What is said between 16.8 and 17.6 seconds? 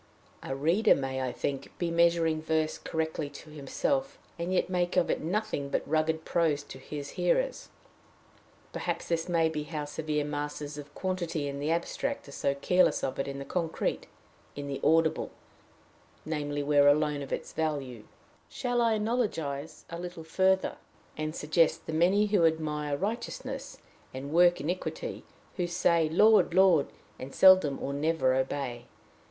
alone it is of